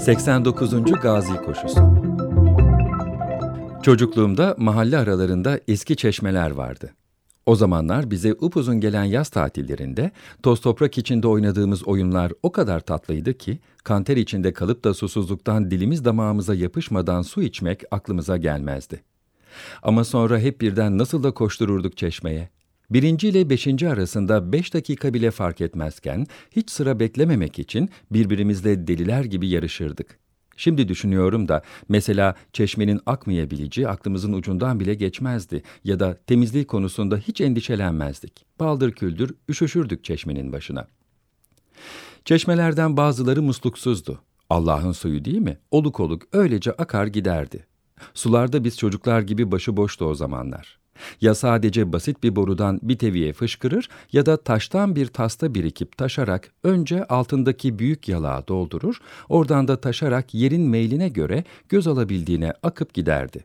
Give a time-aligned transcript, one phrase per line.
[0.00, 1.00] ...89.
[1.00, 1.80] Gazi Koşusu
[3.82, 6.94] Çocukluğumda mahalle aralarında eski çeşmeler vardı.
[7.46, 10.10] O zamanlar bize upuzun gelen yaz tatillerinde
[10.42, 16.04] toz toprak içinde oynadığımız oyunlar o kadar tatlıydı ki kanter içinde kalıp da susuzluktan dilimiz
[16.04, 19.02] damağımıza yapışmadan su içmek aklımıza gelmezdi.
[19.82, 22.50] Ama sonra hep birden nasıl da koştururduk çeşmeye.
[22.90, 29.24] Birinci ile beşinci arasında beş dakika bile fark etmezken hiç sıra beklememek için birbirimizle deliler
[29.24, 30.18] gibi yarışırdık.
[30.56, 37.40] Şimdi düşünüyorum da mesela çeşmenin akmayabileceği aklımızın ucundan bile geçmezdi ya da temizliği konusunda hiç
[37.40, 38.44] endişelenmezdik.
[38.60, 40.88] Baldır küldür üşüşürdük çeşmenin başına.
[42.24, 44.20] Çeşmelerden bazıları musluksuzdu.
[44.50, 45.58] Allah'ın suyu değil mi?
[45.70, 47.66] Oluk oluk öylece akar giderdi.
[48.14, 50.80] Sularda biz çocuklar gibi başıboştu o zamanlar.
[51.20, 56.52] Ya sadece basit bir borudan bir teviye fışkırır ya da taştan bir tasta birikip taşarak
[56.64, 63.44] önce altındaki büyük yalağı doldurur, oradan da taşarak yerin meyline göre göz alabildiğine akıp giderdi.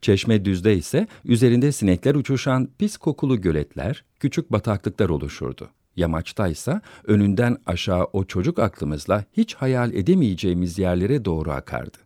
[0.00, 5.70] Çeşme düzde ise üzerinde sinekler uçuşan pis kokulu göletler, küçük bataklıklar oluşurdu.
[5.96, 12.03] Yamaçtaysa önünden aşağı o çocuk aklımızla hiç hayal edemeyeceğimiz yerlere doğru akardı.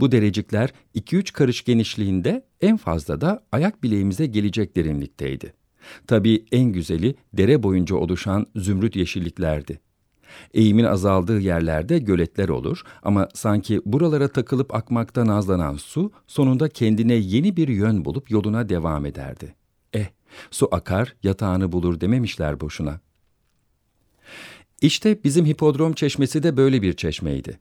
[0.00, 5.54] Bu derecikler 2-3 karış genişliğinde en fazla da ayak bileğimize gelecek derinlikteydi.
[6.06, 9.80] Tabii en güzeli dere boyunca oluşan zümrüt yeşilliklerdi.
[10.54, 17.56] Eğimin azaldığı yerlerde göletler olur ama sanki buralara takılıp akmaktan nazlanan su sonunda kendine yeni
[17.56, 19.54] bir yön bulup yoluna devam ederdi.
[19.92, 20.06] Eh,
[20.50, 23.00] su akar, yatağını bulur dememişler boşuna.
[24.80, 27.58] İşte bizim hipodrom çeşmesi de böyle bir çeşmeydi.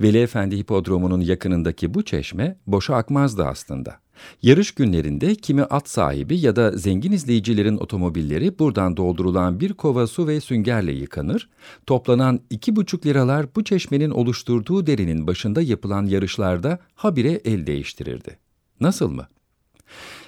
[0.00, 4.04] Veli Efendi Hipodromu'nun yakınındaki bu çeşme boşa akmazdı aslında.
[4.42, 10.26] Yarış günlerinde kimi at sahibi ya da zengin izleyicilerin otomobilleri buradan doldurulan bir kova su
[10.26, 11.48] ve süngerle yıkanır,
[11.86, 18.38] toplanan iki buçuk liralar bu çeşmenin oluşturduğu derinin başında yapılan yarışlarda habire el değiştirirdi.
[18.80, 19.26] Nasıl mı?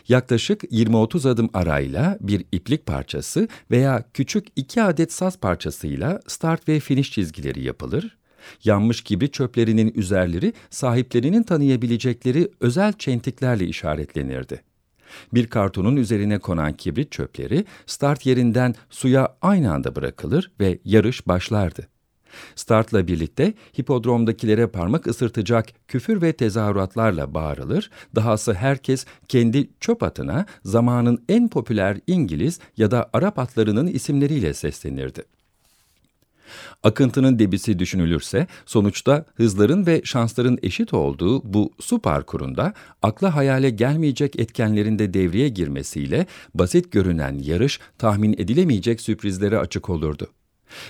[0.08, 6.80] Yaklaşık 20-30 adım arayla bir iplik parçası veya küçük iki adet saz parçasıyla start ve
[6.80, 8.16] finish çizgileri yapılır,
[8.64, 14.62] Yanmış gibi çöplerinin üzerleri sahiplerinin tanıyabilecekleri özel çentiklerle işaretlenirdi.
[15.34, 21.88] Bir kartonun üzerine konan kibrit çöpleri start yerinden suya aynı anda bırakılır ve yarış başlardı.
[22.54, 31.24] Startla birlikte hipodromdakilere parmak ısırtacak küfür ve tezahüratlarla bağırılır, dahası herkes kendi çöp atına zamanın
[31.28, 35.24] en popüler İngiliz ya da Arap atlarının isimleriyle seslenirdi.
[36.82, 44.40] Akıntının debisi düşünülürse sonuçta hızların ve şansların eşit olduğu bu su parkurunda akla hayale gelmeyecek
[44.40, 50.28] etkenlerin de devreye girmesiyle basit görünen yarış tahmin edilemeyecek sürprizlere açık olurdu.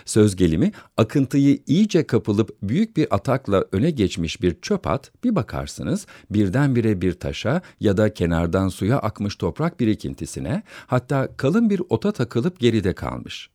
[0.05, 6.07] Söz gelimi akıntıyı iyice kapılıp büyük bir atakla öne geçmiş bir çöp at bir bakarsınız
[6.31, 12.61] birdenbire bir taşa ya da kenardan suya akmış toprak birikintisine hatta kalın bir ota takılıp
[12.61, 13.51] geride kalmış.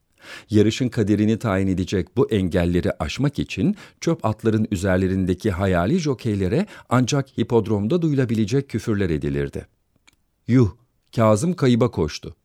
[0.50, 8.02] Yarışın kaderini tayin edecek bu engelleri aşmak için çöp atların üzerlerindeki hayali jokeylere ancak hipodromda
[8.02, 9.68] duyulabilecek küfürler edilirdi.
[10.48, 10.72] Yuh,
[11.16, 12.36] Kazım kayıba koştu.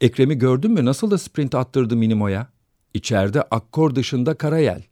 [0.00, 2.48] Ekrem'i gördün mü nasıl da sprint attırdı Minimo'ya?
[2.94, 4.82] İçeride akkor dışında Karayel.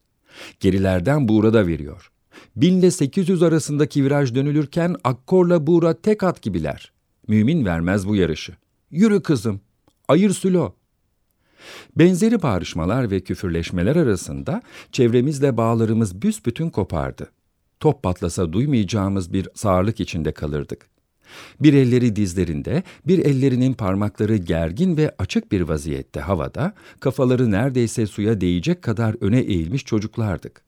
[0.60, 2.10] Gerilerden Buğra da veriyor.
[2.56, 6.92] 1000 ile 800 arasındaki viraj dönülürken Akkor'la Buğra tek at gibiler.
[7.28, 8.52] Mümin vermez bu yarışı.
[8.90, 9.60] Yürü kızım.
[10.08, 10.74] Ayır Sülo.
[11.96, 14.62] Benzeri bağrışmalar ve küfürleşmeler arasında
[14.92, 17.30] çevremizle bağlarımız büsbütün kopardı.
[17.80, 20.90] Top patlasa duymayacağımız bir sağırlık içinde kalırdık.
[21.60, 28.40] Bir elleri dizlerinde, bir ellerinin parmakları gergin ve açık bir vaziyette havada, kafaları neredeyse suya
[28.40, 30.62] değecek kadar öne eğilmiş çocuklardık.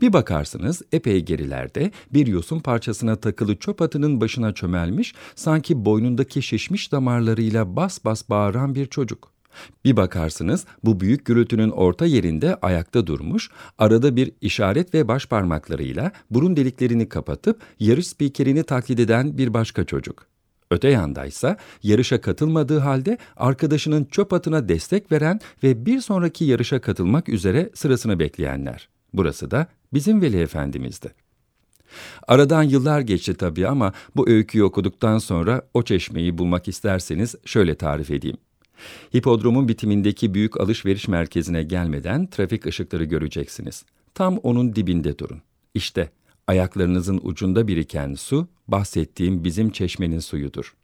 [0.00, 6.92] Bir bakarsınız epey gerilerde bir yosun parçasına takılı çöp atının başına çömelmiş, sanki boynundaki şişmiş
[6.92, 9.33] damarlarıyla bas bas bağıran bir çocuk.
[9.84, 16.12] Bir bakarsınız bu büyük gürültünün orta yerinde ayakta durmuş, arada bir işaret ve baş parmaklarıyla
[16.30, 20.26] burun deliklerini kapatıp yarış spikerini taklit eden bir başka çocuk.
[20.70, 27.28] Öte yandaysa yarışa katılmadığı halde arkadaşının çöp atına destek veren ve bir sonraki yarışa katılmak
[27.28, 28.88] üzere sırasını bekleyenler.
[29.12, 31.14] Burası da bizim Veli Efendimiz'di.
[32.28, 38.10] Aradan yıllar geçti tabii ama bu öyküyü okuduktan sonra o çeşmeyi bulmak isterseniz şöyle tarif
[38.10, 38.36] edeyim.
[39.16, 43.84] Hipodromun bitimindeki büyük alışveriş merkezine gelmeden trafik ışıkları göreceksiniz.
[44.14, 45.42] Tam onun dibinde durun.
[45.74, 46.10] İşte
[46.46, 50.74] ayaklarınızın ucunda biriken su bahsettiğim bizim çeşmenin suyudur.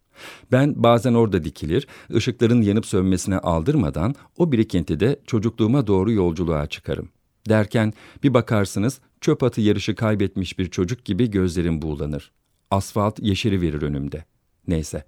[0.53, 7.09] Ben bazen orada dikilir, ışıkların yanıp sönmesine aldırmadan o birikintide çocukluğuma doğru yolculuğa çıkarım.
[7.49, 12.33] Derken bir bakarsınız çöp atı yarışı kaybetmiş bir çocuk gibi gözlerim buğulanır.
[12.71, 14.25] Asfalt yeşeri verir önümde.
[14.69, 15.05] Neyse,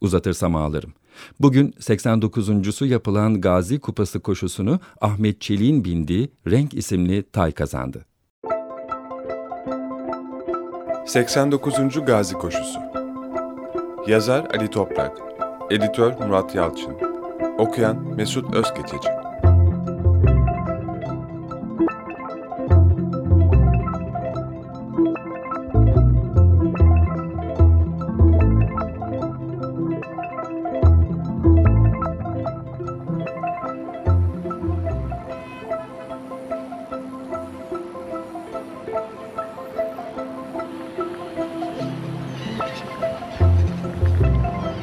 [0.00, 0.92] uzatırsam ağlarım.
[1.40, 8.04] Bugün 89.sü yapılan Gazi Kupası koşusunu Ahmet Çelik'in bindiği Renk isimli tay kazandı.
[11.06, 12.04] 89.
[12.06, 12.80] Gazi Koşusu
[14.06, 15.18] Yazar Ali Toprak
[15.70, 16.92] Editör Murat Yalçın
[17.58, 19.08] Okuyan Mesut Özkeçeci